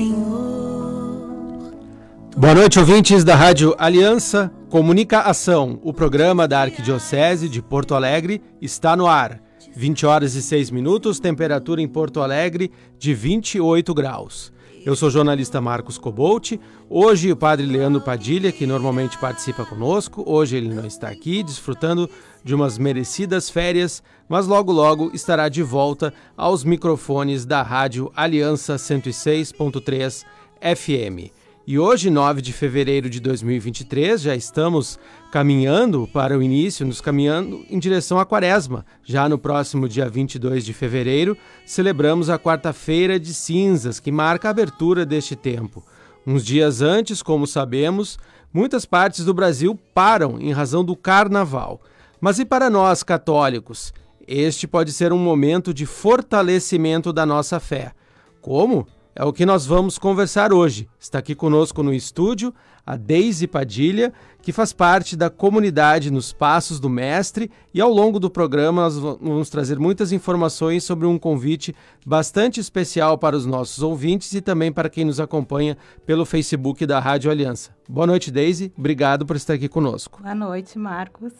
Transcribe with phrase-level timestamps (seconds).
[0.00, 1.74] Senhor.
[2.34, 4.50] Boa noite, ouvintes da Rádio Aliança.
[4.70, 9.42] Comunica Ação, o programa da Arquidiocese de Porto Alegre, está no ar.
[9.76, 14.50] 20 horas e 6 minutos, temperatura em Porto Alegre de 28 graus.
[14.86, 16.52] Eu sou o jornalista Marcos Cobolt.
[16.88, 22.08] Hoje o padre Leandro Padilha, que normalmente participa conosco, hoje ele não está aqui, desfrutando
[22.44, 28.76] de umas merecidas férias, mas logo logo estará de volta aos microfones da Rádio Aliança
[28.76, 30.24] 106.3
[30.60, 31.32] FM.
[31.66, 34.98] E hoje, 9 de fevereiro de 2023, já estamos
[35.30, 38.84] caminhando para o início, nos caminhando em direção à quaresma.
[39.04, 44.50] Já no próximo dia 22 de fevereiro, celebramos a quarta-feira de cinzas, que marca a
[44.50, 45.84] abertura deste tempo.
[46.26, 48.18] Uns dias antes, como sabemos,
[48.52, 51.80] muitas partes do Brasil param em razão do carnaval.
[52.20, 53.94] Mas e para nós católicos?
[54.26, 57.92] Este pode ser um momento de fortalecimento da nossa fé.
[58.42, 58.86] Como?
[59.14, 60.88] É o que nós vamos conversar hoje.
[60.98, 62.54] Está aqui conosco no estúdio
[62.86, 68.18] a Deise Padilha, que faz parte da comunidade nos Passos do Mestre, e ao longo
[68.18, 73.82] do programa nós vamos trazer muitas informações sobre um convite bastante especial para os nossos
[73.82, 77.70] ouvintes e também para quem nos acompanha pelo Facebook da Rádio Aliança.
[77.88, 78.72] Boa noite, Deise.
[78.76, 80.20] Obrigado por estar aqui conosco.
[80.22, 81.32] Boa noite, Marcos.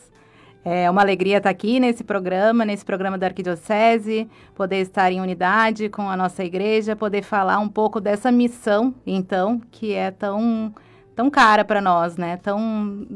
[0.64, 5.89] É uma alegria estar aqui nesse programa, nesse programa da Arquidiocese, poder estar em unidade
[5.89, 10.75] com a nossa igreja, poder falar um pouco dessa missão, então, que é tão,
[11.17, 12.36] tão cara para nós, né?
[12.36, 13.06] Tão,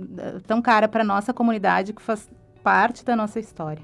[0.46, 2.28] tão cara para nossa comunidade, que faz
[2.62, 3.82] parte da nossa história.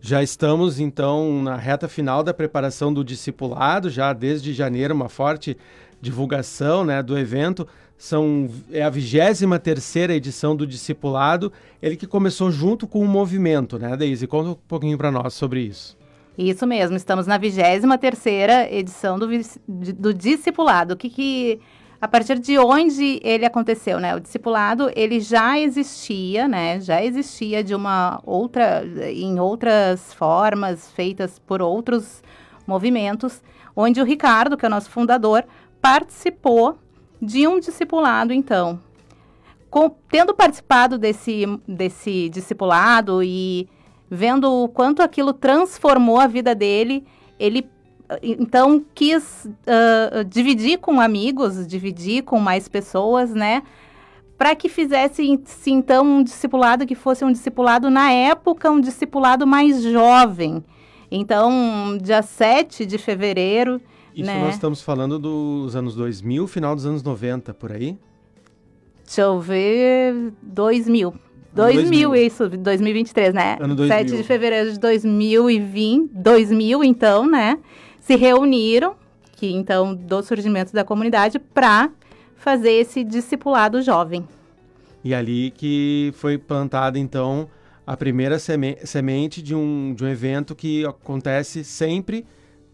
[0.00, 5.56] Já estamos, então, na reta final da preparação do discipulado, já desde janeiro, uma forte
[6.00, 7.68] divulgação né, do evento.
[8.02, 13.78] São, é a 23 terceira edição do Discipulado, ele que começou junto com o movimento,
[13.78, 14.26] né, Deise?
[14.26, 15.96] Conta um pouquinho para nós sobre isso.
[16.36, 19.28] Isso mesmo, estamos na 23 terceira edição do,
[19.68, 20.94] do Discipulado.
[20.94, 21.60] O que, que
[22.00, 24.16] a partir de onde ele aconteceu, né?
[24.16, 26.80] O discipulado, ele já existia, né?
[26.80, 32.20] Já existia de uma outra, em outras formas, feitas por outros
[32.66, 33.40] movimentos,
[33.76, 35.44] onde o Ricardo, que é o nosso fundador,
[35.80, 36.81] participou
[37.22, 38.80] de um discipulado, então.
[39.70, 43.68] Com, tendo participado desse, desse discipulado e
[44.10, 47.06] vendo o quanto aquilo transformou a vida dele,
[47.38, 47.70] ele
[48.22, 53.62] então quis uh, dividir com amigos, dividir com mais pessoas, né?
[54.36, 59.82] Para que fizesse então um discipulado que fosse um discipulado na época, um discipulado mais
[59.82, 60.62] jovem.
[61.10, 63.80] Então, dia 7 de fevereiro
[64.14, 64.40] isso né?
[64.40, 67.98] nós estamos falando dos anos 2000, final dos anos 90, por aí?
[69.04, 71.14] Deixa eu ver, 2000.
[71.54, 73.58] 2000, 2000, isso, 2023, né?
[73.60, 73.98] Ano 2000.
[73.98, 77.58] 7 de fevereiro de 2020, 2000, então, né?
[78.00, 78.94] Se reuniram,
[79.36, 81.90] que então, do surgimento da comunidade, para
[82.36, 84.26] fazer esse discipulado jovem.
[85.04, 87.48] E ali que foi plantada, então,
[87.86, 92.24] a primeira seme semente de um, de um evento que acontece sempre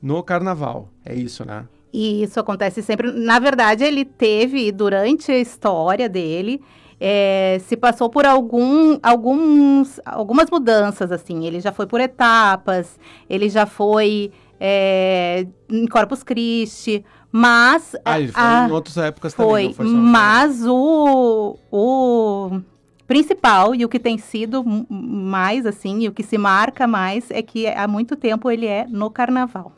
[0.03, 0.89] no carnaval.
[1.05, 1.67] É isso, né?
[1.93, 3.11] E isso acontece sempre.
[3.11, 6.61] Na verdade, ele teve, durante a história dele,
[7.01, 11.47] é, se passou por algum, alguns, algumas mudanças, assim.
[11.47, 12.99] Ele já foi por etapas,
[13.29, 17.97] ele já foi é, em Corpus Christi, mas...
[18.05, 22.61] Ah, ele foi a, em outras épocas foi, também, foi Mas o, o
[23.07, 27.41] principal e o que tem sido mais, assim, e o que se marca mais é
[27.41, 29.73] que há muito tempo ele é no carnaval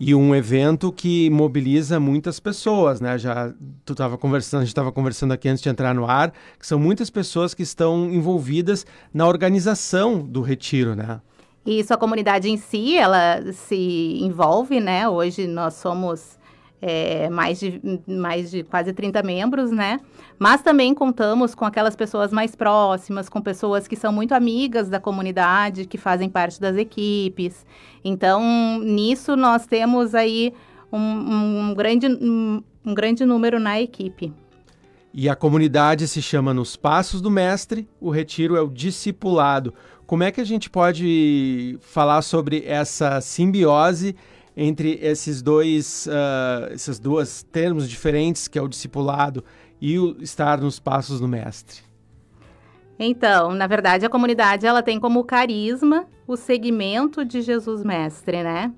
[0.00, 3.18] e um evento que mobiliza muitas pessoas, né?
[3.18, 3.52] Já
[3.84, 6.78] tu estava conversando, a gente estava conversando aqui antes de entrar no ar, que são
[6.78, 11.20] muitas pessoas que estão envolvidas na organização do retiro, né?
[11.66, 15.08] Isso, a comunidade em si, ela se envolve, né?
[15.08, 16.37] Hoje nós somos
[16.80, 20.00] é, mais, de, mais de quase 30 membros, né?
[20.38, 25.00] Mas também contamos com aquelas pessoas mais próximas, com pessoas que são muito amigas da
[25.00, 27.66] comunidade, que fazem parte das equipes.
[28.04, 30.52] Então, nisso nós temos aí
[30.92, 30.98] um,
[31.70, 34.32] um grande, um, um grande número na equipe.
[35.12, 39.74] E a comunidade se chama Nos Passos do Mestre, o retiro é o discipulado.
[40.06, 44.14] Como é que a gente pode falar sobre essa simbiose
[44.60, 49.44] entre esses dois, uh, esses dois termos diferentes, que é o discipulado
[49.80, 51.80] e o estar nos passos do mestre?
[52.98, 58.72] Então, na verdade, a comunidade ela tem como carisma o segmento de Jesus Mestre, né?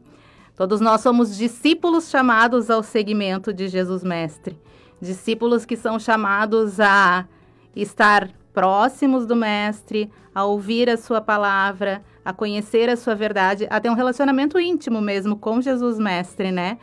[0.54, 4.60] Todos nós somos discípulos chamados ao segmento de Jesus Mestre.
[5.00, 7.26] Discípulos que são chamados a
[7.74, 13.80] estar próximos do Mestre, a ouvir a sua palavra, a conhecer a sua verdade, a
[13.80, 16.78] ter um relacionamento íntimo mesmo com Jesus Mestre, né?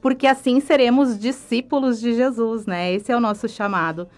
[0.00, 2.92] Porque assim seremos discípulos de Jesus, né?
[2.92, 4.08] Esse é o nosso chamado.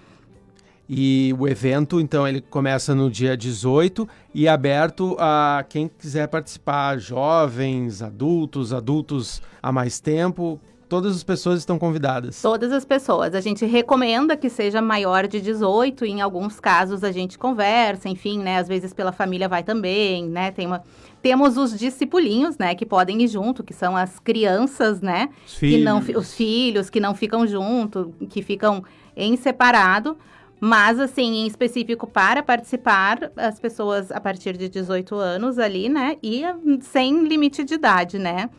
[0.89, 6.29] E o evento, então, ele começa no dia 18 e é aberto a quem quiser
[6.29, 10.61] participar, jovens, adultos, adultos há mais tempo.
[10.93, 12.43] Todas as pessoas estão convidadas.
[12.43, 13.35] Todas as pessoas.
[13.35, 18.39] A gente recomenda que seja maior de 18, em alguns casos a gente conversa, enfim,
[18.39, 18.59] né?
[18.59, 20.51] Às vezes pela família vai também, né?
[20.51, 20.83] Tem uma...
[21.23, 25.31] Temos os discipulinhos, né, que podem ir junto, que são as crianças, né?
[25.47, 25.77] Os filhos.
[25.79, 28.85] Que não, os filhos que não ficam junto, que ficam
[29.17, 30.19] em separado.
[30.61, 36.19] Mas, assim, em específico para participar, as pessoas a partir de 18 anos ali, né?
[36.23, 36.43] E
[36.83, 38.51] sem limite de idade, né?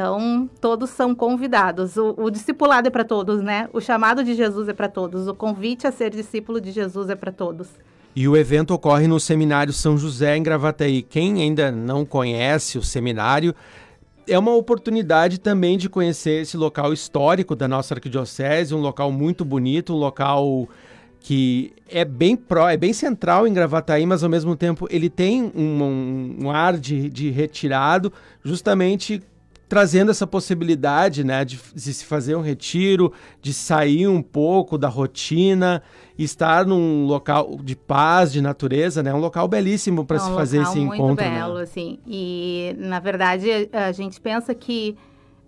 [0.00, 1.98] Então, todos são convidados.
[1.98, 3.68] O, o discipulado é para todos, né?
[3.70, 5.28] O chamado de Jesus é para todos.
[5.28, 7.68] O convite a ser discípulo de Jesus é para todos.
[8.16, 11.02] E o evento ocorre no Seminário São José, em Gravataí.
[11.02, 13.54] Quem ainda não conhece o seminário,
[14.26, 19.44] é uma oportunidade também de conhecer esse local histórico da nossa arquidiocese, um local muito
[19.44, 20.66] bonito, um local
[21.20, 25.52] que é bem pró, é bem central em Gravataí, mas ao mesmo tempo ele tem
[25.54, 28.10] um, um, um ar de, de retirado,
[28.42, 29.22] justamente
[29.70, 34.88] trazendo essa possibilidade, né, de, de, se fazer um retiro, de sair um pouco da
[34.88, 35.80] rotina,
[36.18, 40.34] estar num local de paz, de natureza, né, um local belíssimo para é um se
[40.34, 41.24] fazer esse muito encontro.
[41.24, 41.62] Muito belo, né?
[41.62, 42.00] assim.
[42.04, 44.96] E na verdade a gente pensa que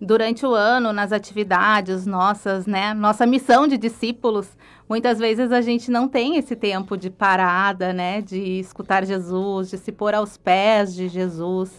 [0.00, 4.56] durante o ano nas atividades nossas, né, nossa missão de discípulos,
[4.88, 9.78] muitas vezes a gente não tem esse tempo de parada, né, de escutar Jesus, de
[9.78, 11.72] se pôr aos pés de Jesus.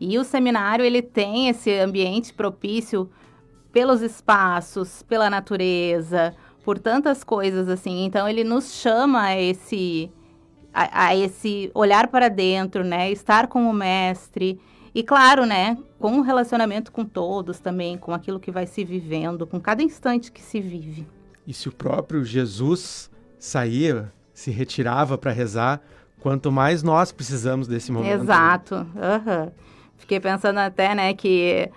[0.00, 3.10] E o seminário ele tem esse ambiente propício
[3.70, 8.06] pelos espaços, pela natureza, por tantas coisas assim.
[8.06, 10.10] Então ele nos chama a esse
[10.72, 13.10] a, a esse olhar para dentro, né?
[13.12, 14.58] Estar com o mestre
[14.94, 19.46] e claro, né, com o relacionamento com todos também, com aquilo que vai se vivendo,
[19.46, 21.06] com cada instante que se vive.
[21.46, 25.80] E se o próprio Jesus saía, se retirava para rezar,
[26.18, 28.16] quanto mais nós precisamos desse momento.
[28.16, 28.22] Né?
[28.22, 28.74] Exato.
[28.74, 29.52] Uhum.
[30.00, 31.70] Fiquei pensando até, né, que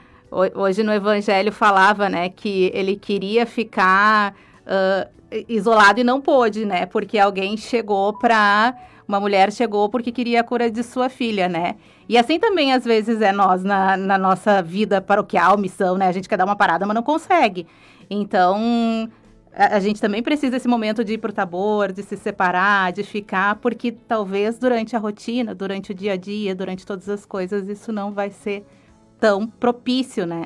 [0.56, 6.88] hoje no Evangelho falava, né, que ele queria ficar uh, isolado e não pôde, né,
[6.88, 8.74] porque alguém chegou para
[9.06, 11.76] uma mulher chegou porque queria a cura de sua filha, né?
[12.08, 16.08] E assim também às vezes é nós na, na nossa vida paroquial, missão, né?
[16.08, 17.68] A gente quer dar uma parada, mas não consegue.
[18.10, 19.10] Então,
[19.56, 23.04] a, a, gente também precisa desse momento de ir pro tabor, de se separar, de
[23.04, 27.68] ficar, porque talvez durante a rotina, durante o dia a dia, durante todas as coisas,
[27.68, 28.66] isso não vai ser
[29.20, 30.46] tão propício, né?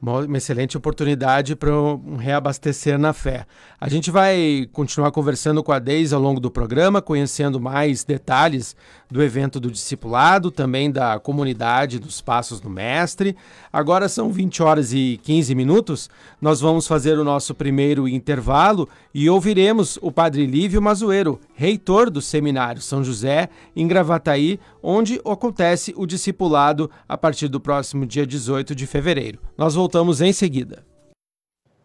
[0.00, 3.46] Uma, excelente oportunidade para um reabastecer na fé.
[3.80, 8.76] A gente vai continuar conversando com a Deise ao longo do programa, conhecendo mais detalhes
[9.10, 13.36] do evento do discipulado, também da comunidade dos Passos do Mestre.
[13.72, 16.10] Agora são 20 horas e 15 minutos.
[16.40, 22.20] Nós vamos fazer o nosso primeiro intervalo e ouviremos o Padre Lívio Mazueiro, reitor do
[22.20, 28.74] Seminário São José, em Gravataí, onde acontece o discipulado a partir do próximo dia 18
[28.74, 29.38] de fevereiro.
[29.56, 29.85] Nós voltamos
[30.20, 30.84] em seguida.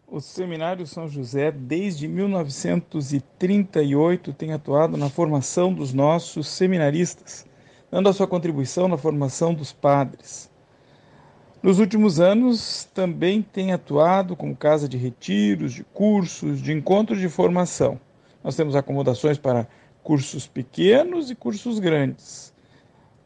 [0.06, 7.46] O Seminário São José, desde 1938, tem atuado na formação dos nossos seminaristas,
[7.90, 10.50] dando a sua contribuição na formação dos padres.
[11.62, 17.28] Nos últimos anos, também tem atuado como casa de retiros, de cursos, de encontros de
[17.28, 17.98] formação.
[18.44, 19.66] Nós temos acomodações para
[20.02, 22.51] cursos pequenos e cursos grandes,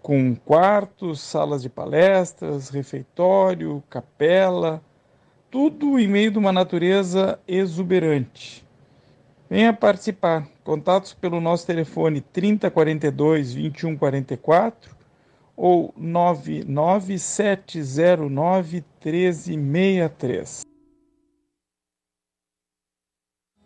[0.06, 4.80] com quartos, salas de palestras, refeitório, capela,
[5.50, 8.64] tudo em meio de uma natureza exuberante.
[9.50, 10.46] Venha participar.
[10.62, 14.94] Contatos pelo nosso telefone 3042 2144
[15.56, 20.60] ou 99709 1363.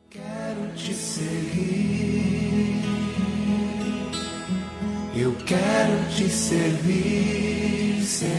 [0.08, 0.49] Quero
[5.20, 8.32] Eu quero te servir, Senhor.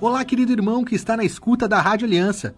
[0.00, 2.54] Olá, querido irmão que está na escuta da Rádio Aliança.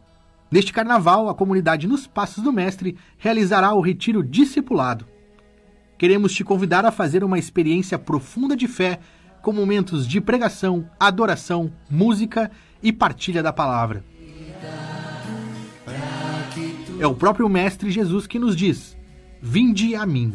[0.52, 5.04] Neste carnaval, a comunidade Nos Passos do Mestre realizará o Retiro Discipulado.
[5.99, 9.00] Queremos te convidar a fazer uma experiência profunda de fé,
[9.42, 14.04] com momentos de pregação, adoração, música e partilha da palavra.
[17.00, 18.97] É o próprio Mestre Jesus que nos diz:
[19.42, 20.32] Vinde a mim.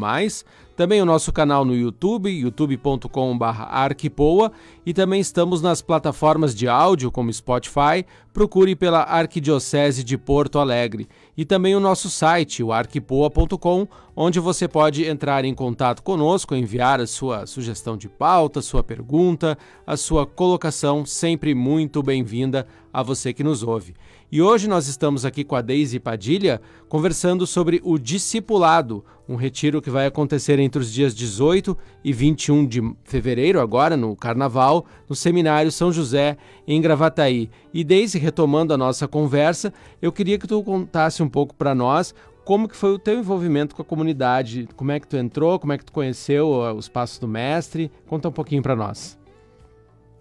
[0.80, 4.50] também o nosso canal no YouTube, youtube.com/arquipoa,
[4.86, 8.06] e também estamos nas plataformas de áudio como Spotify.
[8.32, 11.06] Procure pela Arquidiocese de Porto Alegre
[11.36, 16.98] e também o nosso site, o arquipoa.com, onde você pode entrar em contato conosco, enviar
[16.98, 23.34] a sua sugestão de pauta, sua pergunta, a sua colocação, sempre muito bem-vinda a você
[23.34, 23.94] que nos ouve.
[24.32, 29.82] E hoje nós estamos aqui com a Deise Padilha conversando sobre o discipulado, um retiro
[29.82, 35.16] que vai acontecer entre os dias 18 e 21 de fevereiro, agora no Carnaval, no
[35.16, 37.50] Seminário São José, em Gravataí.
[37.74, 42.14] E Deise, retomando a nossa conversa, eu queria que tu contasse um pouco para nós
[42.44, 45.72] como que foi o teu envolvimento com a comunidade, como é que tu entrou, como
[45.72, 49.18] é que tu conheceu os passos do mestre, conta um pouquinho para nós.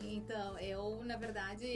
[0.02, 1.68] Então, eu, na verdade,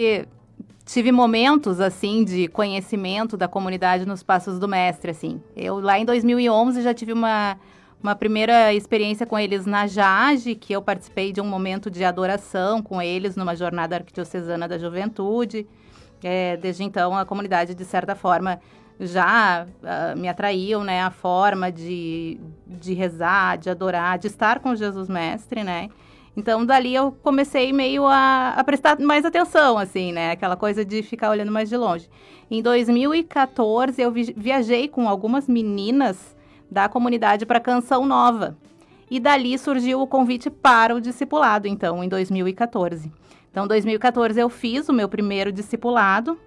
[0.94, 5.42] tive momentos assim de conhecimento da comunidade nos passos do mestre assim.
[5.56, 7.58] Eu lá em 2011 já tive uma
[8.02, 12.82] uma primeira experiência com eles na Jage, que eu participei de um momento de adoração
[12.82, 15.66] com eles numa jornada arquidiocesana da juventude.
[16.22, 18.60] É, desde então, a comunidade, de certa forma,
[19.00, 21.02] já uh, me atraiu, né?
[21.02, 25.90] A forma de, de rezar, de adorar, de estar com Jesus Mestre, né?
[26.36, 30.32] Então, dali eu comecei meio a, a, prestar mais atenção, assim, né?
[30.32, 32.10] Aquela coisa de ficar olhando mais de longe.
[32.50, 36.36] Em 2014, eu vi, viajei com algumas meninas
[36.70, 38.58] da comunidade para Canção Nova.
[39.12, 43.12] E dali surgiu o convite para o discipulado, então, em 2014.
[43.52, 46.40] Então, em 2014 eu fiz o meu primeiro discipulado.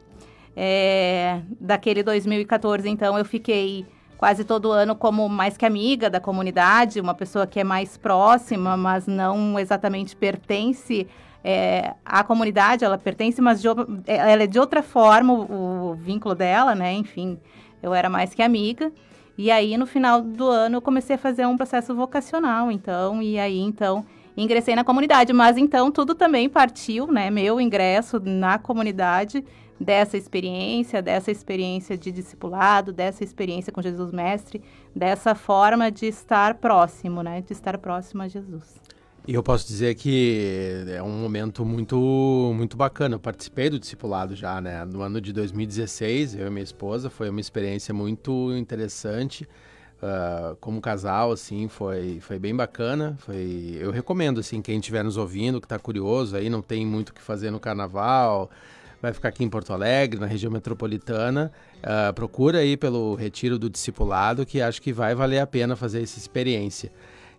[0.56, 3.86] É, daquele 2014, então, eu fiquei
[4.16, 8.76] quase todo ano como mais que amiga da comunidade, uma pessoa que é mais próxima,
[8.76, 11.06] mas não exatamente pertence
[11.48, 13.68] é, à comunidade, ela pertence, mas de,
[14.06, 16.92] ela é de outra forma o, o, vínculo dela, né?
[16.92, 17.38] Enfim,
[17.80, 18.90] eu era mais que amiga.
[19.38, 23.38] E aí, no final do ano, eu comecei a fazer um processo vocacional, então, e
[23.38, 24.04] aí, então,
[24.36, 25.32] ingressei na comunidade.
[25.32, 27.30] Mas, então, tudo também partiu, né?
[27.30, 29.44] Meu ingresso na comunidade
[29.78, 34.62] dessa experiência, dessa experiência de discipulado, dessa experiência com Jesus Mestre,
[34.94, 37.42] dessa forma de estar próximo, né?
[37.42, 38.74] De estar próximo a Jesus.
[39.28, 43.16] E eu posso dizer que é um momento muito muito bacana.
[43.16, 44.84] Eu participei do discipulado já, né?
[44.84, 49.46] No ano de 2016, eu e minha esposa, foi uma experiência muito interessante.
[49.96, 53.16] Uh, como casal, assim, foi, foi bem bacana.
[53.18, 57.08] Foi, eu recomendo, assim, quem estiver nos ouvindo, que está curioso aí, não tem muito
[57.08, 58.50] o que fazer no carnaval,
[59.00, 61.52] vai ficar aqui em Porto Alegre, na região metropolitana.
[61.78, 66.02] Uh, procura aí pelo Retiro do Discipulado, que acho que vai valer a pena fazer
[66.02, 66.90] essa experiência.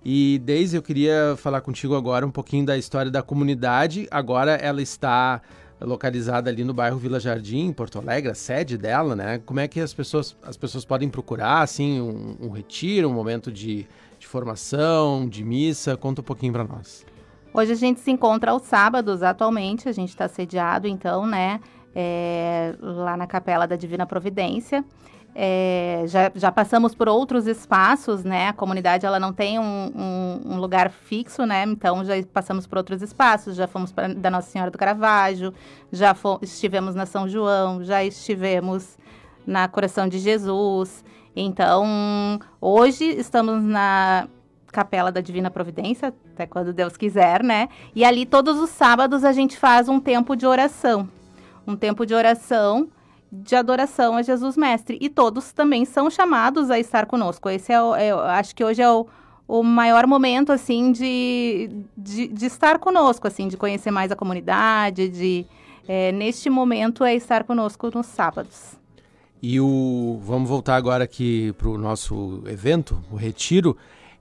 [0.05, 4.07] E Deise, eu queria falar contigo agora um pouquinho da história da comunidade.
[4.09, 5.41] Agora ela está
[5.81, 9.41] localizada ali no bairro Vila Jardim, em Porto Alegre, a sede dela, né?
[9.45, 13.51] Como é que as pessoas, as pessoas podem procurar, assim, um, um retiro, um momento
[13.51, 13.85] de,
[14.17, 15.97] de formação, de missa?
[15.97, 17.05] Conta um pouquinho para nós.
[17.57, 21.59] Hoje a gente se encontra aos sábados, atualmente, a gente está sediado, então, né,
[21.95, 24.85] é, lá na Capela da Divina Providência.
[25.33, 28.49] É, já, já, passamos por outros espaços, né?
[28.49, 31.63] A comunidade ela não tem um, um, um, lugar fixo, né?
[31.63, 35.51] Então já passamos por outros espaços, já fomos pra, da Nossa Senhora do Caravaggio,
[35.91, 38.99] já estivemos na São João, já estivemos
[39.47, 41.03] na Coração de Jesus.
[41.35, 44.27] Então hoje estamos na
[44.71, 47.69] Capela da Divina Providência, até quando Deus quiser, né?
[47.95, 51.07] E ali todos os sábados a gente faz um tempo de oração,
[51.65, 52.89] um tempo de oração
[53.31, 54.97] de adoração a Jesus Mestre.
[55.01, 57.49] E todos também são chamados a estar conosco.
[57.49, 59.05] Esse é, o, é acho que hoje é o,
[59.47, 65.09] o maior momento, assim, de, de, de, estar conosco, assim, de conhecer mais a comunidade,
[65.09, 65.45] de...
[65.89, 68.77] É, neste momento é estar conosco nos sábados.
[69.41, 70.19] E o...
[70.21, 73.77] Vamos voltar agora aqui para o nosso evento, o Retiro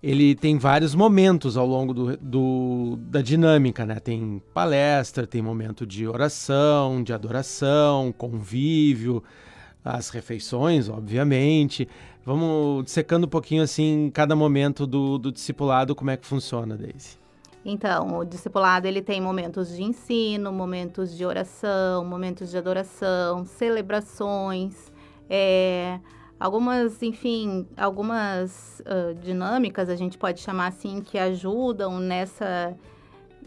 [0.06, 3.96] ele tem vários momentos ao longo do, do, da dinâmica, né?
[3.96, 9.20] Tem palestra, tem momento de oração, de adoração, convívio,
[9.84, 11.88] as refeições, obviamente.
[12.24, 17.18] Vamos secando um pouquinho assim cada momento do, do discipulado, como é que funciona, Daisy?
[17.64, 24.92] Então, o discipulado ele tem momentos de ensino, momentos de oração, momentos de adoração, celebrações,
[25.28, 25.98] é,
[26.38, 32.76] algumas, enfim, algumas uh, dinâmicas a gente pode chamar assim que ajudam nessa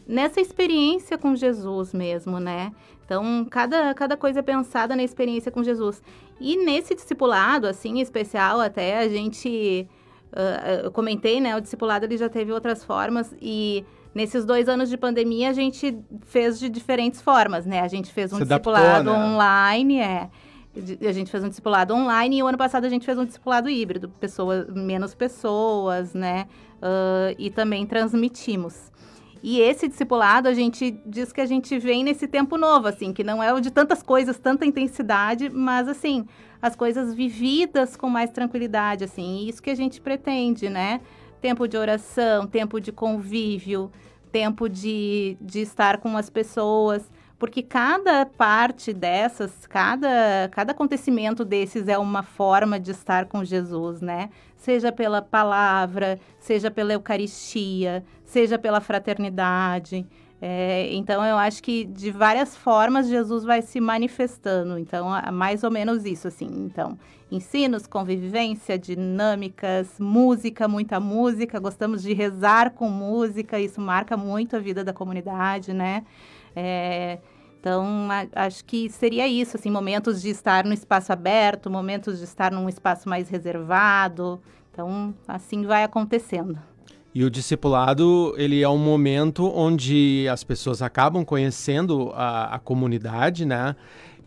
[0.08, 2.72] nessa experiência com Jesus mesmo, né?
[3.06, 6.02] Então, cada, cada coisa é pensada na experiência com Jesus.
[6.40, 9.88] E nesse discipulado, assim, especial até, a gente...
[10.32, 11.56] Uh, eu comentei, né?
[11.56, 13.86] O discipulado, ele já teve outras formas e...
[14.12, 17.82] Nesses dois anos de pandemia, a gente fez de diferentes formas, né?
[17.82, 19.34] A gente fez um Se discipulado adaptou, né?
[19.36, 20.30] online, é
[21.08, 23.70] a gente fez um discipulado online e o ano passado a gente fez um discipulado
[23.70, 26.48] híbrido, pessoas, menos pessoas, né?
[26.76, 28.92] Uh, e também transmitimos.
[29.42, 33.24] E esse discipulado, a gente diz que a gente vem nesse tempo novo, assim, que
[33.24, 36.26] não é o de tantas coisas, tanta intensidade, mas, assim,
[36.62, 41.00] as coisas vividas com mais tranquilidade, assim, isso que a gente pretende, né?
[41.40, 43.90] Tempo de oração, tempo de convívio,
[44.30, 51.88] tempo de, de estar com as pessoas porque cada parte dessas, cada, cada acontecimento desses
[51.88, 54.30] é uma forma de estar com Jesus, né?
[54.58, 60.06] Seja pela palavra, seja pela Eucaristia, seja pela fraternidade.
[60.42, 64.78] É, então, eu acho que de várias formas Jesus vai se manifestando.
[64.78, 66.48] Então, é mais ou menos isso, assim.
[66.48, 66.98] Então,
[67.32, 71.60] ensinos, convivência, dinâmicas, música, muita música.
[71.60, 76.04] Gostamos de rezar com música, isso marca muito a vida da comunidade, né?
[76.56, 77.20] É,
[77.60, 82.24] então, a, acho que seria isso, assim, momentos de estar no espaço aberto, momentos de
[82.24, 84.42] estar num espaço mais reservado.
[84.72, 86.58] Então, assim vai acontecendo.
[87.14, 93.46] E o discipulado, ele é um momento onde as pessoas acabam conhecendo a, a comunidade,
[93.46, 93.76] né?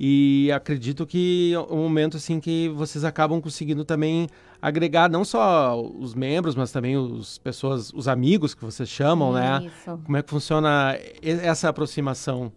[0.05, 4.29] E acredito que é um momento assim que vocês acabam conseguindo também
[4.61, 9.63] agregar não só os membros, mas também os pessoas, os amigos que vocês chamam, né?
[9.65, 9.93] Isso.
[9.93, 9.99] né?
[10.05, 12.51] Como é que funciona essa aproximação?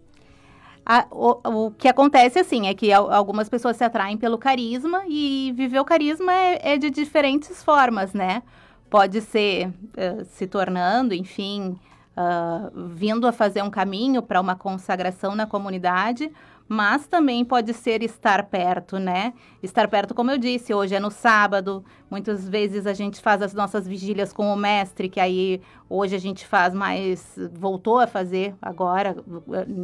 [0.84, 5.54] A, o, o que acontece, assim, é que algumas pessoas se atraem pelo carisma e
[5.56, 8.42] viver o carisma é, é de diferentes formas, né?
[8.90, 11.78] Pode ser uh, se tornando, enfim,
[12.16, 16.28] uh, vindo a fazer um caminho para uma consagração na comunidade,
[16.68, 19.32] mas também pode ser estar perto, né?
[19.62, 23.54] Estar perto, como eu disse, hoje é no sábado, muitas vezes a gente faz as
[23.54, 28.54] nossas vigílias com o mestre, que aí hoje a gente faz mais, voltou a fazer
[28.60, 29.16] agora,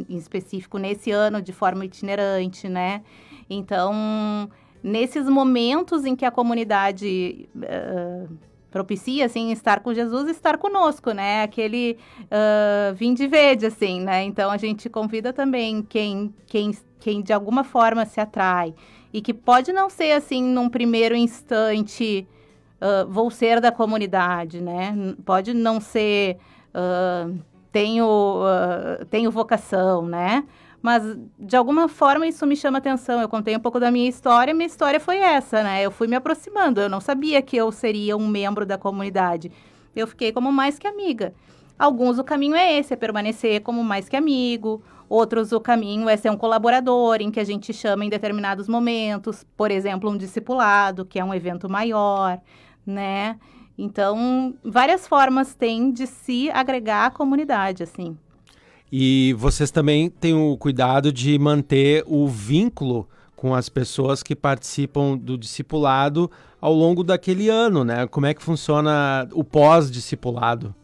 [0.09, 3.01] em específico nesse ano, de forma itinerante, né?
[3.49, 4.49] Então,
[4.81, 7.49] nesses momentos em que a comunidade.
[7.55, 11.43] Uh, propicia, assim, estar com Jesus estar conosco, né?
[11.43, 14.23] Aquele uh, vim de verde, assim, né?
[14.23, 18.73] Então, a gente convida também quem, quem, quem de alguma forma se atrai
[19.13, 22.27] e que pode não ser, assim, num primeiro instante,
[22.81, 25.13] uh, vou ser da comunidade, né?
[25.23, 26.37] Pode não ser,
[26.73, 27.37] uh,
[27.71, 28.41] tenho,
[29.11, 30.43] tenho vocação, né?
[30.83, 31.01] Mas,
[31.39, 33.21] de alguma forma, isso me chama atenção.
[33.21, 35.81] Eu contei um pouco da minha história, minha história foi essa, né?
[35.81, 39.49] Eu fui me aproximando, eu não sabia que eu seria um membro da comunidade.
[39.95, 41.33] Eu fiquei como mais que amiga.
[41.79, 44.83] Alguns o caminho é esse, é permanecer como mais que amigo.
[45.07, 49.45] Outros o caminho é ser um colaborador, em que a gente chama em determinados momentos,
[49.55, 52.41] por exemplo, um discipulado, que é um evento maior,
[52.85, 53.39] né?
[53.77, 58.17] Então, várias formas tem de se agregar à comunidade, assim.
[58.95, 65.17] E vocês também têm o cuidado de manter o vínculo com as pessoas que participam
[65.17, 66.29] do discipulado
[66.61, 68.05] ao longo daquele ano, né?
[68.05, 70.75] Como é que funciona o pós-discipulado?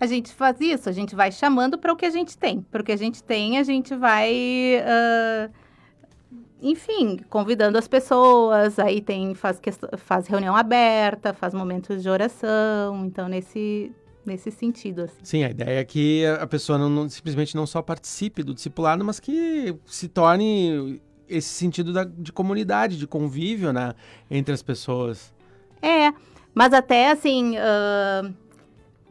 [0.00, 2.62] A gente faz isso, a gente vai chamando para o que a gente tem.
[2.62, 4.32] Para o que a gente tem, a gente vai,
[4.80, 5.52] uh,
[6.62, 8.78] enfim, convidando as pessoas.
[8.78, 9.60] Aí tem faz,
[9.98, 13.04] faz reunião aberta, faz momentos de oração.
[13.04, 13.92] Então, nesse,
[14.26, 15.02] nesse sentido.
[15.02, 15.16] Assim.
[15.22, 19.04] Sim, a ideia é que a pessoa não, não, simplesmente não só participe do discipulado,
[19.04, 23.94] mas que se torne esse sentido da, de comunidade, de convívio né,
[24.30, 25.32] entre as pessoas.
[25.80, 26.12] É,
[26.54, 27.56] mas até assim.
[27.56, 28.45] Uh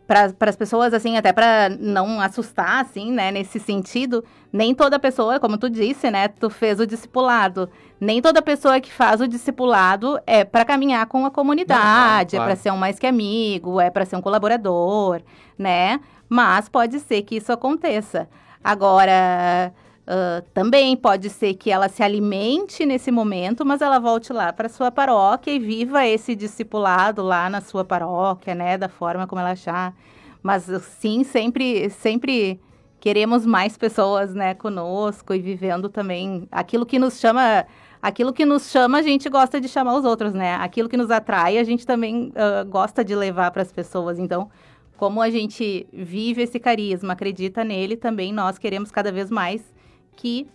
[0.08, 5.40] para as pessoas, assim, até para não assustar, assim, né, nesse sentido, nem toda pessoa,
[5.40, 10.20] como tu disse, né, tu fez o discipulado, nem toda pessoa que faz o discipulado
[10.28, 13.90] é para caminhar com a comunidade, não, é para ser um mais que amigo, é
[13.90, 15.22] para ser um colaborador,
[15.58, 18.30] né, mas pode ser que isso aconteça.
[18.64, 19.74] Agora,
[20.06, 24.70] Uh, também pode ser que ela se alimente nesse momento, mas ela volte lá para
[24.70, 29.52] sua paróquia e viva esse discipulado lá na sua paróquia, né, da forma como ela
[29.52, 29.96] achar.
[30.44, 32.62] Mas sim, sempre, sempre
[33.00, 37.66] queremos mais pessoas, né, conosco e vivendo também aquilo que nos chama,
[38.00, 40.54] aquilo que nos chama, a gente gosta de chamar os outros, né?
[40.58, 44.20] Aquilo que nos atrai, a gente também uh, gosta de levar para as pessoas.
[44.20, 44.52] Então,
[44.98, 49.74] como a gente vive esse carisma, acredita nele, também nós queremos cada vez mais
[50.16, 50.48] que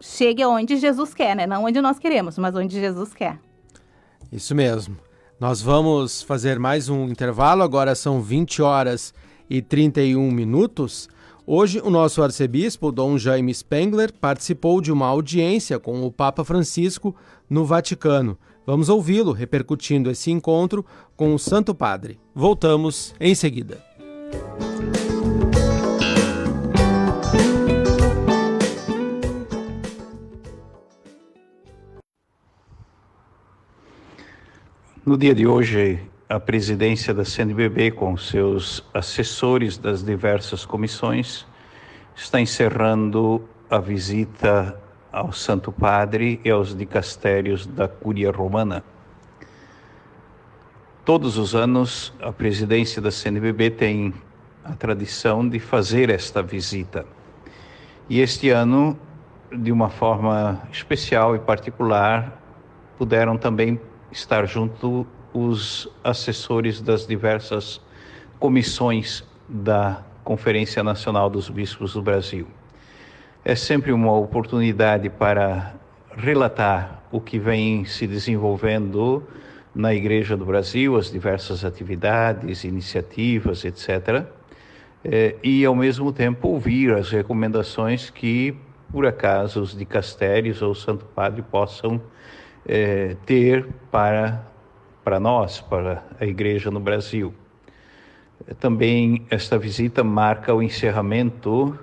[0.00, 1.46] chegue aonde Jesus quer, né?
[1.46, 3.38] Não onde nós queremos, mas onde Jesus quer.
[4.30, 4.96] Isso mesmo.
[5.40, 9.12] Nós vamos fazer mais um intervalo, agora são 20 horas
[9.48, 11.08] e 31 minutos.
[11.46, 17.14] Hoje, o nosso arcebispo, Dom Jaime Spengler, participou de uma audiência com o Papa Francisco
[17.50, 18.38] no Vaticano.
[18.66, 22.18] Vamos ouvi-lo repercutindo esse encontro com o Santo Padre.
[22.34, 23.82] Voltamos em seguida.
[35.06, 41.46] No dia de hoje, a presidência da CNBB, com seus assessores das diversas comissões,
[42.16, 44.80] está encerrando a visita
[45.12, 48.82] ao Santo Padre e aos dicastérios da Cúria Romana.
[51.04, 54.14] Todos os anos, a presidência da CNBB tem
[54.64, 57.04] a tradição de fazer esta visita.
[58.08, 58.98] E este ano,
[59.52, 62.40] de uma forma especial e particular,
[62.96, 63.78] puderam também
[64.14, 67.80] estar junto os assessores das diversas
[68.38, 72.46] comissões da Conferência Nacional dos Bispos do Brasil.
[73.44, 75.74] É sempre uma oportunidade para
[76.16, 79.22] relatar o que vem se desenvolvendo
[79.74, 84.24] na Igreja do Brasil, as diversas atividades, iniciativas, etc.
[85.04, 88.56] É, e, ao mesmo tempo, ouvir as recomendações que,
[88.92, 92.00] por acaso, os dicastérios ou o Santo Padre possam
[92.66, 94.44] é, ter para,
[95.02, 97.34] para nós, para a igreja no Brasil.
[98.58, 101.78] Também esta visita marca o encerramento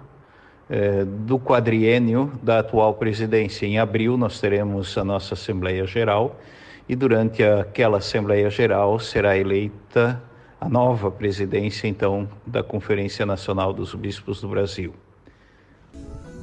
[0.70, 3.66] é, do quadriênio da atual presidência.
[3.66, 6.40] Em abril nós teremos a nossa Assembleia Geral
[6.88, 10.22] e durante aquela Assembleia Geral será eleita
[10.60, 14.94] a nova presidência, então, da Conferência Nacional dos Bispos do Brasil.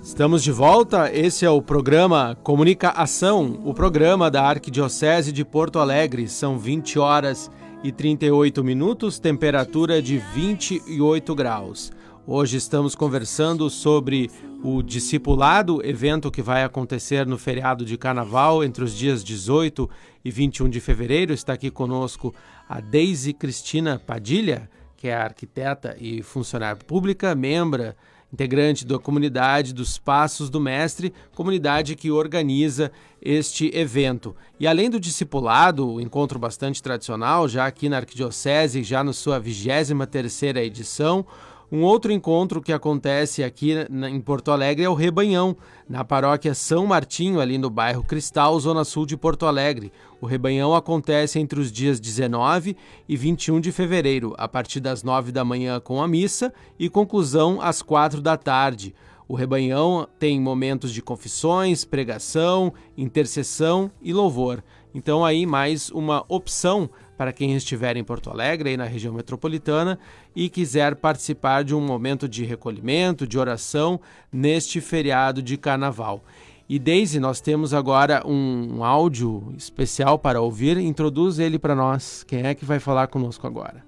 [0.08, 1.12] Estamos de volta.
[1.14, 6.26] Esse é o programa Comunica Ação, o programa da Arquidiocese de Porto Alegre.
[6.28, 7.50] São 20 horas
[7.84, 11.92] e 38 minutos, temperatura de 28 graus.
[12.26, 14.30] Hoje estamos conversando sobre
[14.64, 19.88] o Discipulado, evento que vai acontecer no feriado de Carnaval entre os dias 18
[20.24, 21.34] e 21 de fevereiro.
[21.34, 22.34] Está aqui conosco
[22.66, 27.94] a Deise Cristina Padilha, que é arquiteta e funcionária pública, membra
[28.32, 34.36] integrante da comunidade dos Passos do Mestre, comunidade que organiza este evento.
[34.60, 39.40] E além do discipulado, um encontro bastante tradicional, já aqui na Arquidiocese, já na sua
[39.40, 41.24] 23ª edição,
[41.70, 43.74] um outro encontro que acontece aqui
[44.10, 45.54] em Porto Alegre é o Rebanhão,
[45.86, 49.92] na paróquia São Martinho, ali no bairro Cristal, zona sul de Porto Alegre.
[50.18, 52.74] O Rebanhão acontece entre os dias 19
[53.06, 57.60] e 21 de fevereiro, a partir das 9 da manhã com a missa e conclusão
[57.60, 58.94] às 4 da tarde.
[59.28, 64.64] O Rebanhão tem momentos de confissões, pregação, intercessão e louvor.
[64.94, 69.98] Então aí mais uma opção para quem estiver em Porto Alegre, aí na região metropolitana,
[70.36, 74.00] e quiser participar de um momento de recolhimento, de oração,
[74.32, 76.22] neste feriado de carnaval.
[76.68, 80.76] E Daisy, nós temos agora um, áudio especial para ouvir.
[80.76, 82.22] Introduz ele para nós.
[82.22, 83.84] Quem é que vai falar conosco agora?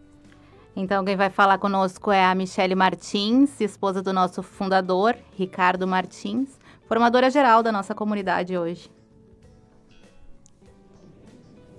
[0.75, 6.59] Então, quem vai falar conosco é a Michele Martins, esposa do nosso fundador, Ricardo Martins,
[6.89, 8.91] formadora geral da nossa comunidade hoje.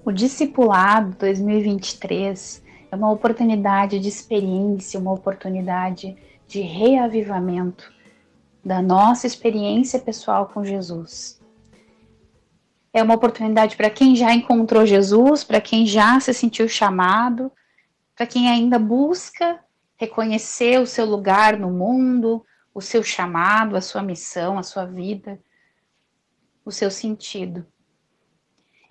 [0.03, 7.93] O Discipulado 2023 é uma oportunidade de experiência, uma oportunidade de reavivamento
[8.65, 11.39] da nossa experiência pessoal com Jesus.
[12.91, 17.51] É uma oportunidade para quem já encontrou Jesus, para quem já se sentiu chamado,
[18.15, 19.59] para quem ainda busca
[19.97, 25.39] reconhecer o seu lugar no mundo, o seu chamado, a sua missão, a sua vida,
[26.65, 27.67] o seu sentido.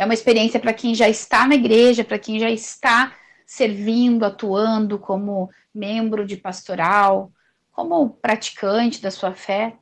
[0.01, 4.99] É uma experiência para quem já está na igreja, para quem já está servindo, atuando
[4.99, 7.31] como membro de pastoral,
[7.71, 9.77] como praticante da sua fé,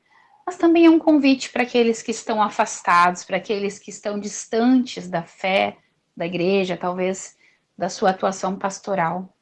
[0.45, 5.09] mas também é um convite para aqueles que estão afastados, para aqueles que estão distantes
[5.09, 5.77] da fé,
[6.17, 7.37] da igreja, talvez
[7.79, 9.33] da sua atuação pastoral.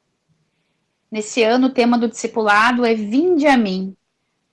[1.09, 3.97] Nesse ano, o tema do discipulado é Vinde a mim.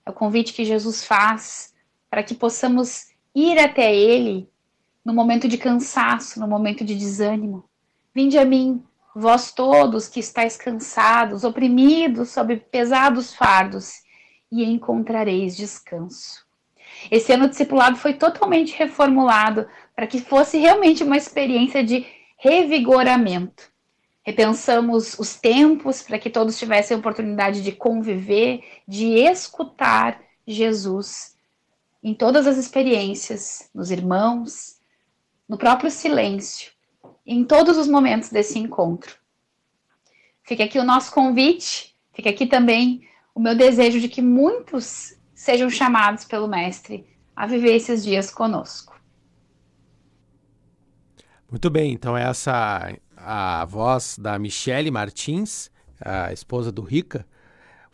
[0.03, 1.71] É o convite que Jesus faz
[2.09, 4.49] para que possamos ir até Ele
[5.05, 7.63] no momento de cansaço, no momento de desânimo.
[8.13, 8.83] Vinde a mim,
[9.15, 14.03] vós todos que estáis cansados, oprimidos sob pesados fardos,
[14.51, 16.45] e encontrareis descanso.
[17.11, 22.05] Esse ano discipulado foi totalmente reformulado para que fosse realmente uma experiência de
[22.37, 23.71] revigoramento.
[24.23, 31.35] Repensamos os tempos para que todos tivessem a oportunidade de conviver, de escutar Jesus
[32.03, 34.74] em todas as experiências, nos irmãos,
[35.47, 36.71] no próprio silêncio,
[37.25, 39.15] em todos os momentos desse encontro.
[40.43, 45.69] Fica aqui o nosso convite, fica aqui também o meu desejo de que muitos sejam
[45.69, 48.95] chamados pelo Mestre a viver esses dias conosco.
[51.49, 57.25] Muito bem, então essa a voz da Michele Martins, a esposa do Rica,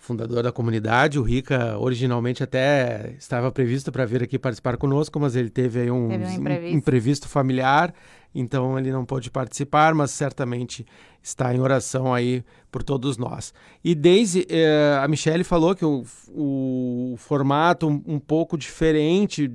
[0.01, 1.19] fundador da comunidade.
[1.19, 5.91] O Rica originalmente até estava previsto para vir aqui participar conosco, mas ele teve aí
[5.91, 6.75] um, teve um imprevisto.
[6.75, 7.93] imprevisto familiar,
[8.33, 10.85] então ele não pôde participar, mas certamente
[11.21, 13.53] está em oração aí por todos nós.
[13.83, 19.51] E Daisy, eh, a Michelle falou que o, o formato um, um, pouco diferente.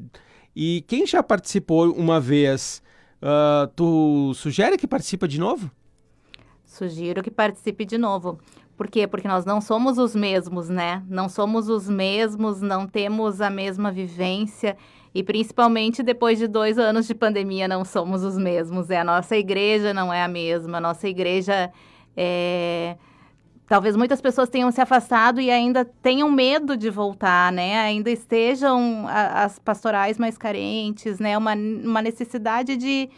[0.54, 2.82] E quem já participou uma vez,
[3.20, 5.70] uh, tu sugere que participe de novo?
[6.64, 8.38] Sugiro que participe de novo.
[8.76, 9.06] Por quê?
[9.06, 11.02] Porque nós não somos os mesmos, né?
[11.08, 14.76] Não somos os mesmos, não temos a mesma vivência.
[15.14, 18.90] E principalmente depois de dois anos de pandemia, não somos os mesmos.
[18.90, 20.76] É, a nossa igreja não é a mesma.
[20.76, 21.72] A nossa igreja
[22.14, 22.96] é...
[23.66, 27.78] Talvez muitas pessoas tenham se afastado e ainda tenham medo de voltar, né?
[27.80, 31.36] Ainda estejam a, as pastorais mais carentes, né?
[31.36, 33.08] Uma, uma necessidade de,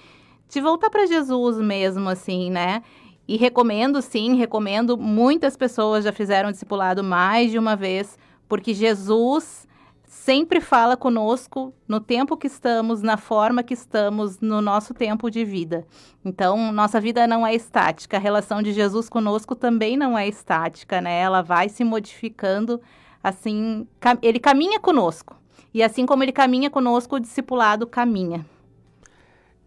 [0.48, 2.82] de voltar para Jesus mesmo, assim, né?
[3.28, 4.96] E recomendo, sim, recomendo.
[4.96, 9.68] Muitas pessoas já fizeram discipulado mais de uma vez, porque Jesus
[10.06, 15.44] sempre fala conosco no tempo que estamos, na forma que estamos, no nosso tempo de
[15.44, 15.86] vida.
[16.24, 18.16] Então, nossa vida não é estática.
[18.16, 21.20] A relação de Jesus conosco também não é estática, né?
[21.20, 22.80] Ela vai se modificando
[23.22, 23.86] assim,
[24.22, 25.36] ele caminha conosco.
[25.74, 28.46] E assim como ele caminha conosco, o discipulado caminha.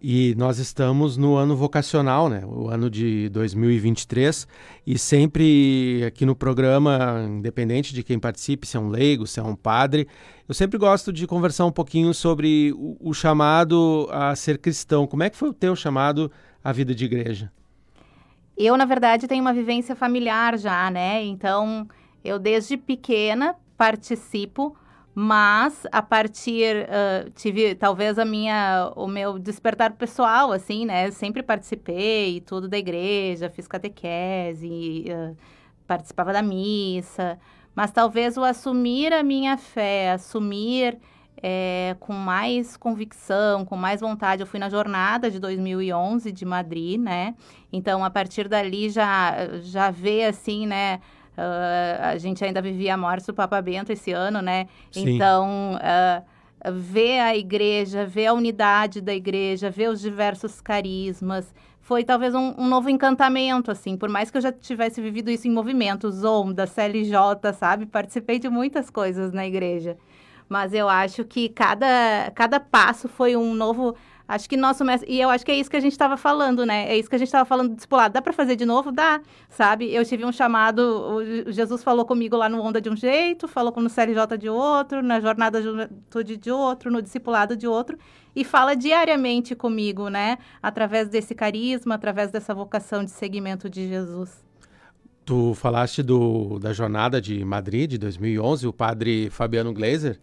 [0.04, 2.42] E nós estamos no ano vocacional, né?
[2.44, 4.48] O ano de 2023.
[4.88, 9.44] E sempre aqui no programa, independente de quem participe, se é um leigo, se é
[9.44, 10.08] um padre,
[10.50, 15.06] eu sempre gosto de conversar um pouquinho sobre o, o chamado a ser cristão.
[15.06, 16.32] Como é que foi o teu chamado
[16.64, 17.52] à vida de igreja?
[18.58, 21.24] Eu, na verdade, tenho uma vivência familiar já, né?
[21.24, 21.88] Então,
[22.24, 24.76] eu desde pequena participo
[25.14, 31.44] mas a partir uh, tive talvez a minha o meu despertar pessoal assim né sempre
[31.44, 35.36] participei tudo da igreja fiz catequese uh,
[35.86, 37.38] participava da missa
[37.76, 40.98] mas talvez o assumir a minha fé assumir
[41.44, 44.42] é, com mais convicção, com mais vontade.
[44.42, 47.36] Eu fui na jornada de 2011 de Madrid, né?
[47.74, 51.00] Então, a partir dali já, já vê assim, né?
[51.38, 54.68] Uh, a gente ainda vivia a morte do Papa Bento esse ano, né?
[54.92, 55.16] Sim.
[55.16, 62.04] Então, uh, ver a igreja, ver a unidade da igreja, ver os diversos carismas, foi
[62.04, 65.52] talvez um, um, novo encantamento, assim, por mais que eu já tivesse vivido isso em
[65.52, 67.86] movimentos, onda, CLJ, sabe?
[67.86, 69.98] Participei de muitas coisas na igreja.
[70.48, 73.96] Mas eu acho que cada, cada passo foi um novo
[74.32, 75.12] Acho que nosso mestre.
[75.12, 76.90] E eu acho que é isso que a gente estava falando, né?
[76.90, 78.14] É isso que a gente estava falando do discipulado.
[78.14, 78.90] Dá para fazer de novo?
[78.90, 79.94] Dá, sabe?
[79.94, 80.82] Eu tive um chamado.
[81.18, 85.04] O Jesus falou comigo lá no Onda de um jeito, falou no CLJ de outro,
[85.04, 87.98] na Jornada de Juventude de outro, no discipulado de outro.
[88.34, 90.38] E fala diariamente comigo, né?
[90.64, 94.42] Através desse carisma, através dessa vocação de seguimento de Jesus.
[95.26, 100.22] Tu falaste do, da jornada de Madrid de 2011, o padre Fabiano Glazer,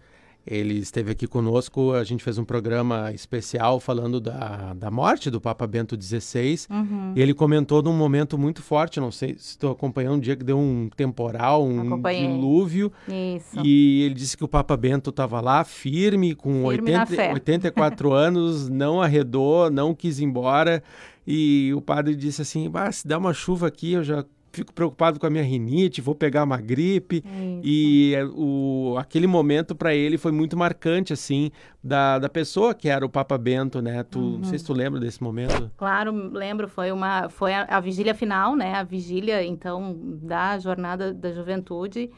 [0.50, 5.40] ele esteve aqui conosco, a gente fez um programa especial falando da, da morte do
[5.40, 6.61] Papa Bento XVI.
[6.70, 7.12] Uhum.
[7.14, 10.44] E ele comentou num momento muito forte, não sei se estou acompanhando um dia que
[10.44, 12.26] deu um temporal, um Acompanhei.
[12.26, 12.90] dilúvio.
[13.06, 13.61] Isso.
[13.62, 18.68] E ele disse que o Papa Bento estava lá, firme, com firme 80, 84 anos,
[18.70, 20.82] não arredou, não quis ir embora.
[21.26, 25.26] E o padre disse assim: se dá uma chuva aqui, eu já fico preocupado com
[25.26, 27.22] a minha rinite, vou pegar uma gripe.
[27.62, 31.50] E é, o, aquele momento para ele foi muito marcante, assim,
[31.82, 34.02] da, da pessoa que era o Papa Bento, né?
[34.02, 34.38] Tu, uhum.
[34.38, 35.70] Não sei se tu lembra desse momento.
[35.76, 36.68] Claro, lembro.
[36.68, 38.74] Foi, uma, foi a, a vigília final, né?
[38.74, 42.11] A vigília, então, da Jornada da Juventude.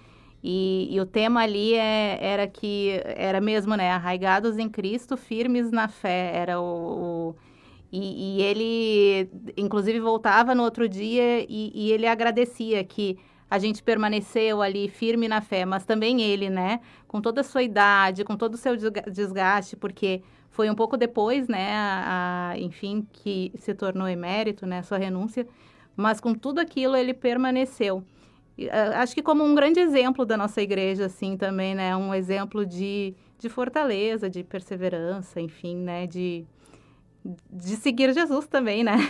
[0.43, 3.91] E, e, o tema ali é, era que era mesmo, né?
[3.91, 6.33] Arraigados em Cristo, firmes na fé.
[6.35, 7.35] Era o, o
[7.93, 13.19] e, e, ele, inclusive, voltava no outro dia e, e, ele agradecia que
[13.51, 17.65] a gente permaneceu ali firme na fé, mas também ele, né, com toda a sua
[17.65, 18.77] idade, com todo o seu
[19.11, 24.83] desgaste, porque foi um pouco depois, né, a, a, enfim, que se tornou emérito, né,
[24.83, 25.45] sua renúncia,
[25.97, 28.05] mas com tudo aquilo ele permaneceu.
[28.95, 33.15] Acho que como um grande exemplo da nossa igreja, assim, também, né, um exemplo de,
[33.39, 36.47] de fortaleza, de perseverança, enfim, né, de
[37.25, 39.09] de seguir Jesus também, né?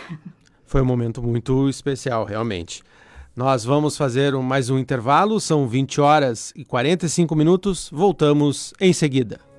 [0.65, 2.83] Foi um momento muito especial, realmente.
[3.35, 9.50] Nós vamos fazer mais um intervalo, são 20 horas e 45 minutos, voltamos em seguida.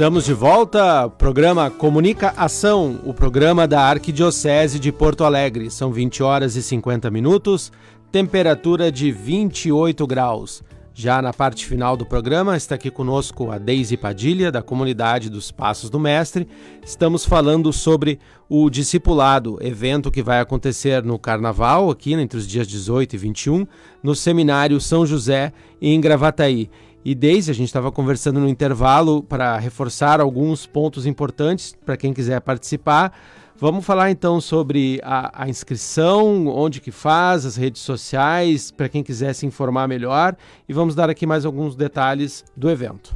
[0.00, 5.70] Estamos de volta, programa Comunica Ação, o programa da Arquidiocese de Porto Alegre.
[5.70, 7.70] São 20 horas e 50 minutos,
[8.10, 10.62] temperatura de 28 graus.
[10.94, 15.50] Já na parte final do programa está aqui conosco a Deise Padilha, da comunidade dos
[15.50, 16.48] Passos do Mestre.
[16.82, 22.66] Estamos falando sobre o Discipulado, evento que vai acontecer no Carnaval, aqui entre os dias
[22.66, 23.66] 18 e 21,
[24.02, 26.70] no Seminário São José, em Gravataí.
[27.04, 32.12] E desde a gente estava conversando no intervalo para reforçar alguns pontos importantes para quem
[32.12, 33.12] quiser participar.
[33.56, 39.02] Vamos falar então sobre a, a, inscrição, onde que faz, as redes sociais, para quem
[39.02, 40.34] quiser se informar melhor.
[40.68, 43.14] E vamos dar aqui mais alguns detalhes do evento.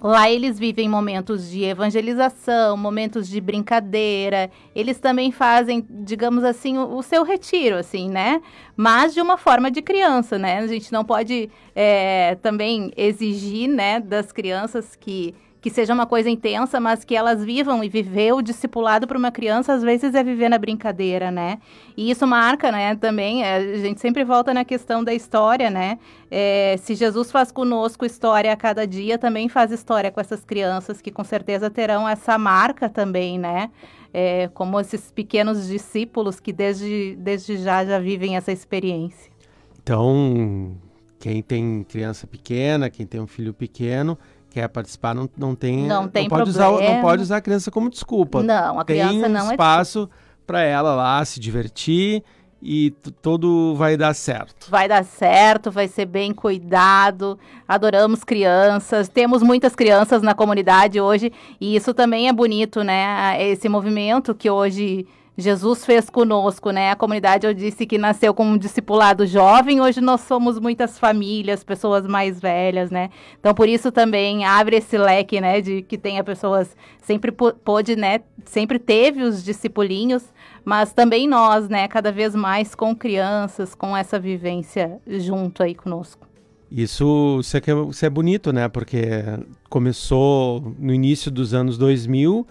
[0.00, 4.50] Lá eles vivem momentos de evangelização, momentos de brincadeira.
[4.74, 8.40] Eles também fazem, digamos assim, o, o, seu retiro, assim, né?
[8.76, 10.58] Mas de uma forma de criança, né?
[10.58, 16.30] A gente não pode é, também exigir, né, das crianças que que seja uma coisa
[16.30, 20.22] intensa, mas que elas vivam e viver o discipulado para uma criança, às vezes é
[20.22, 21.58] viver na brincadeira, né?
[21.96, 25.98] E isso marca, né, também, é, a gente sempre volta na questão da história, né?
[26.30, 31.00] É, se Jesus faz conosco história a cada dia, também faz história com essas crianças,
[31.00, 33.70] que com certeza terão essa marca também, né?
[34.14, 39.30] É, como esses pequenos discípulos que desde, desde já já vivem essa experiência.
[39.82, 40.76] Então,
[41.18, 44.18] quem tem criança pequena, quem tem um filho pequeno,
[44.58, 45.86] quer participar, não, não tem.
[45.86, 46.76] Não tem não pode problema.
[46.76, 48.42] Usar, não pode usar a criança como desculpa.
[48.42, 52.24] Não, a criança tem um não é espaço é para ela lá se divertir
[52.60, 52.90] e
[53.22, 54.68] tudo vai dar certo.
[54.68, 57.38] Vai dar certo, vai ser bem cuidado.
[57.68, 63.36] Adoramos crianças, temos muitas crianças na comunidade hoje e isso também é bonito, né?
[63.40, 65.06] Esse movimento que hoje
[65.40, 66.90] Jesus fez conosco, né?
[66.90, 71.62] A comunidade, eu disse que nasceu como um discipulado jovem, hoje nós somos muitas famílias,
[71.62, 73.08] pessoas mais velhas, né?
[73.38, 75.60] Então, por isso também abre esse leque, né?
[75.60, 78.22] De que tenha pessoas, sempre pôde, né?
[78.44, 80.24] Sempre teve os discipulinhos,
[80.64, 81.86] mas também nós, né?
[81.86, 86.26] Cada vez mais com crianças, com essa vivência junto aí conosco.
[86.68, 88.68] Isso, isso, é, é, isso é bonito, né?
[88.68, 89.22] Porque
[89.70, 92.44] começou no início dos anos 2000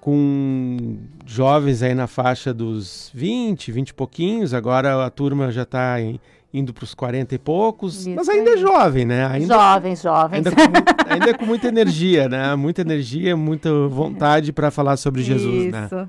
[0.00, 0.96] com
[1.26, 4.54] jovens aí na faixa dos 20, 20 e pouquinhos.
[4.54, 5.96] Agora a turma já está
[6.52, 9.26] indo para os 40 e poucos, Isso mas ainda é jovem, né?
[9.26, 10.46] Ainda, jovens, jovens.
[10.46, 12.54] Ainda com, ainda com muita energia, né?
[12.54, 15.84] Muita energia, muita vontade para falar sobre Jesus, né?
[15.84, 15.94] Isso.
[15.94, 16.08] né?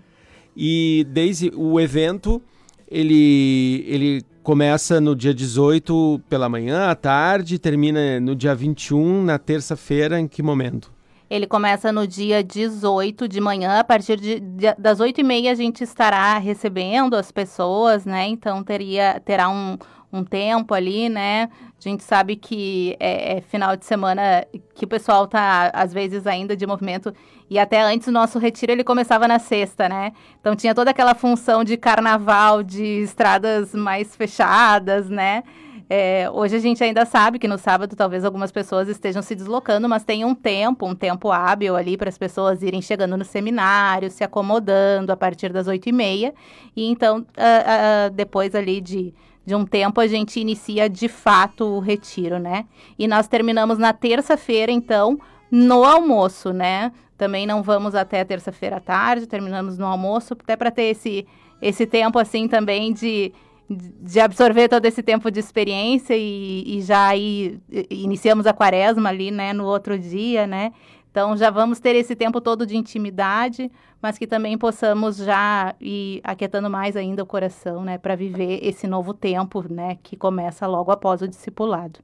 [0.55, 2.41] E desde o evento,
[2.89, 9.37] ele, ele começa no dia 18 pela manhã, à tarde, termina no dia 21, na
[9.37, 10.91] terça-feira, em que momento?
[11.29, 15.51] Ele começa no dia 18 de manhã, a partir de, de, das 8 e meia
[15.51, 18.27] a gente estará recebendo as pessoas, né?
[18.27, 19.77] Então teria, terá um,
[20.11, 21.49] um tempo ali, né?
[21.79, 26.25] A gente sabe que é, é, final de semana que o pessoal tá, às vezes,
[26.25, 27.13] ainda de movimento.
[27.49, 30.11] E até antes o nosso retiro ele começava na sexta, né?
[30.39, 35.43] Então tinha toda aquela função de carnaval, de estradas mais fechadas, né?
[35.91, 39.89] É, hoje a gente ainda sabe que no sábado talvez algumas pessoas estejam se deslocando,
[39.89, 44.11] mas tem um tempo, um tempo hábil ali para as pessoas irem chegando no seminário,
[44.11, 46.31] se acomodando a partir das oito e meia.
[46.75, 51.65] E então, uh, uh, depois ali de, de um tempo, a gente inicia de fato
[51.65, 52.67] o retiro, né?
[52.97, 55.19] E nós terminamos na terça-feira, então,
[55.49, 56.91] no almoço, né?
[57.17, 61.25] Também não vamos até terça-feira à tarde, terminamos no almoço, até para ter esse,
[61.59, 63.33] esse tempo assim também de
[63.69, 67.59] de absorver todo esse tempo de experiência e, e já aí
[67.89, 70.71] iniciamos a quaresma ali, né, no outro dia, né?
[71.11, 76.21] Então já vamos ter esse tempo todo de intimidade, mas que também possamos já ir
[76.23, 80.91] aquietando mais ainda o coração, né, para viver esse novo tempo, né, que começa logo
[80.91, 81.99] após o discipulado.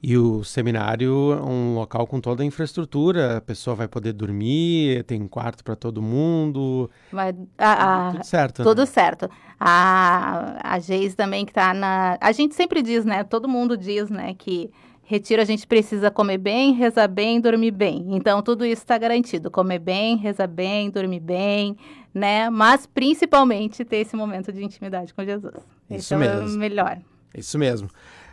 [0.00, 5.02] E o seminário é um local com toda a infraestrutura, a pessoa vai poder dormir,
[5.04, 6.88] tem quarto para todo mundo.
[7.10, 8.62] Vai, a, a, tudo certo.
[8.62, 8.86] Tudo né?
[8.86, 9.28] certo.
[9.58, 12.16] A, a Geis também que está na.
[12.20, 13.24] A gente sempre diz, né?
[13.24, 14.70] Todo mundo diz, né, que
[15.02, 18.06] retiro a gente precisa comer bem, rezar bem, dormir bem.
[18.10, 19.50] Então tudo isso está garantido.
[19.50, 21.76] Comer bem, rezar bem, dormir bem,
[22.14, 22.48] né?
[22.50, 25.54] Mas principalmente ter esse momento de intimidade com Jesus.
[25.90, 26.54] Isso então, mesmo.
[26.54, 26.98] É melhor.
[27.34, 27.88] Isso mesmo.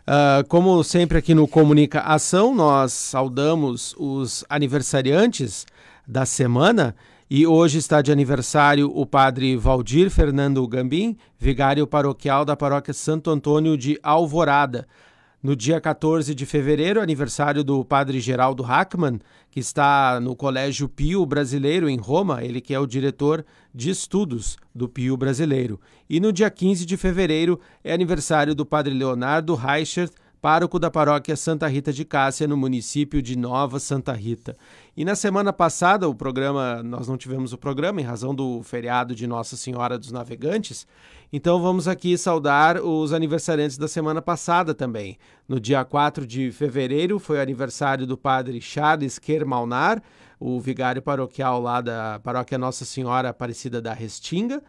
[0.08, 5.66] Uh, como sempre aqui no Comunica Ação, nós saudamos os aniversariantes
[6.08, 6.96] da semana
[7.28, 13.32] e hoje está de aniversário o padre Valdir Fernando Gambim, vigário paroquial da paróquia Santo
[13.32, 14.88] Antônio de Alvorada.
[15.46, 19.20] No dia 14 de fevereiro, aniversário do padre Geraldo Hackman,
[19.52, 24.58] que está no Colégio Pio Brasileiro em Roma, ele que é o diretor de estudos
[24.74, 25.80] do Pio Brasileiro.
[26.10, 30.12] E no dia 15 de fevereiro é aniversário do padre Leonardo Reichert,
[30.46, 34.56] pároco da paróquia Santa Rita de Cássia, no município de Nova Santa Rita.
[34.96, 39.16] E na semana passada, o programa, nós não tivemos o programa em razão do feriado
[39.16, 40.86] de Nossa Senhora dos Navegantes,
[41.34, 45.18] então vamos aqui saudar os aniversariantes da semana passada também.
[45.50, 50.00] No dia 4 de fevereiro foi o aniversário do padre Charles Kermalnar,
[50.40, 54.62] o vigário paroquial lá da paróquia Nossa Senhora Aparecida da Restinga.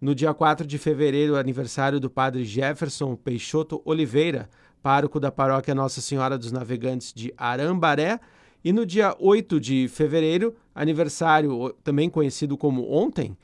[0.00, 4.48] No dia 4 de fevereiro, aniversário do padre Jefferson Peixoto Oliveira,
[4.82, 8.20] pároco da paróquia Nossa Senhora dos Navegantes de Arambaré.
[8.64, 13.36] E no dia 8 de fevereiro, aniversário também conhecido como ontem,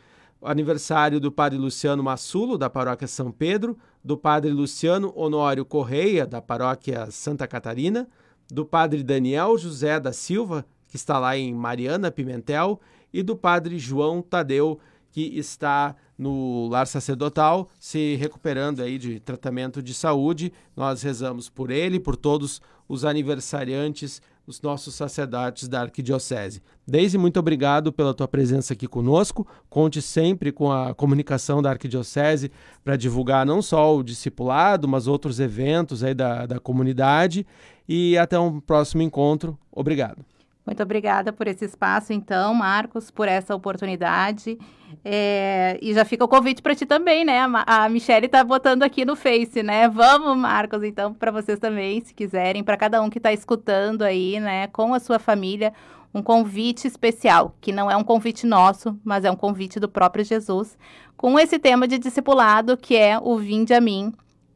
[0.42, 6.42] aniversário do padre Luciano Massulo, da paróquia São Pedro, do padre Luciano Honório Correia, da
[6.42, 8.08] paróquia Santa Catarina,
[8.50, 12.80] do padre Daniel José da Silva, que está lá em Mariana Pimentel,
[13.12, 14.80] e do padre João Tadeu,
[15.12, 20.52] que está no lar sacerdotal, se recuperando aí de tratamento de saúde.
[20.74, 26.62] Nós rezamos por ele, por todos os aniversariantes, os nossos sacerdotes da Arquidiocese.
[26.86, 29.46] Deise, muito obrigado pela tua presença aqui conosco.
[29.68, 32.50] Conte sempre com a comunicação da Arquidiocese
[32.82, 37.46] para divulgar não só o discipulado, mas outros eventos aí da, da comunidade.
[37.88, 39.58] E até um próximo encontro.
[39.70, 40.24] Obrigado.
[40.64, 44.56] Muito obrigada por esse espaço, então, Marcos, por essa oportunidade.
[45.04, 47.40] É, e já fica o convite para ti também, né?
[47.66, 49.88] A, Michelle está botando aqui no Face, né?
[49.88, 54.38] Vamos, Marcos, então, para vocês também, se quiserem, para cada um que está escutando aí,
[54.38, 55.72] né, com a sua família,
[56.14, 60.24] um convite especial, que não é um convite nosso, mas é um convite do próprio
[60.24, 60.76] Jesus,
[61.16, 64.12] com esse tema de discipulado que é o Vinde a mim,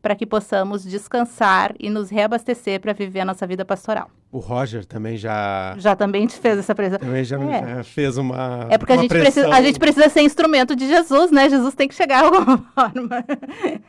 [0.06, 4.08] para que possamos descansar e nos reabastecer para viver a nossa vida pastoral.
[4.30, 5.74] O Roger também já.
[5.78, 7.00] Já também te fez essa pressão.
[7.00, 7.82] Também já, é.
[7.82, 8.68] fez uma.
[8.70, 11.50] É porque uma a, gente precisa, a gente precisa ser instrumento de Jesus, né?
[11.50, 13.24] Jesus tem que chegar de alguma forma.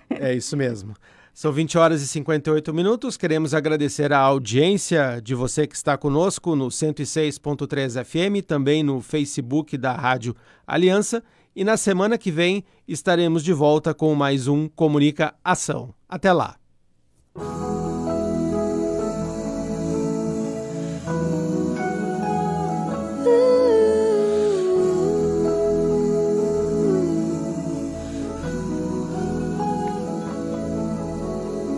[0.09, 0.95] É isso mesmo.
[1.36, 3.15] São 20 horas e 58 minutos.
[3.15, 9.78] Queremos agradecer a audiência de você que está conosco no 106.3 FM, também no Facebook
[9.78, 11.24] da Rádio Aliança
[11.58, 15.91] e na semana que vem estaremos de volta com mais um Comunica Ação.
[16.08, 16.55] Até lá!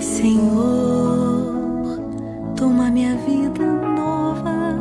[0.01, 1.53] Senhor,
[2.57, 3.65] toma minha vida
[3.95, 4.75] nova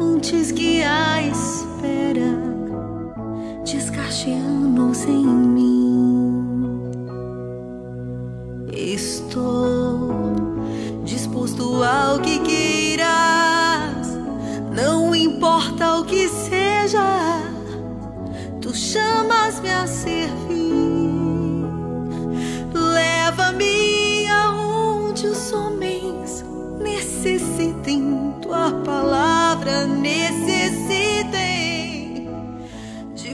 [0.00, 1.20] antes que a
[4.10, 6.80] guardianos em mim.
[8.72, 10.34] Estou
[11.04, 14.08] disposto ao que queiras,
[14.74, 17.40] não importa o que seja,
[18.60, 21.14] tu chamas-me a servir.
[22.74, 26.44] Leva-me aonde os homens
[26.80, 30.49] necessitem tua palavra nesse